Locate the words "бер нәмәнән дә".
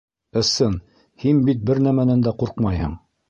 1.71-2.35